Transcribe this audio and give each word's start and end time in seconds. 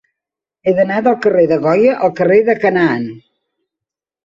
He 0.65 0.71
d'anar 0.79 1.01
del 1.07 1.17
carrer 1.25 1.43
de 1.51 1.59
Goya 1.67 1.93
al 2.09 2.17
carrer 2.23 2.41
de 2.51 2.59
Canaan. 2.67 3.09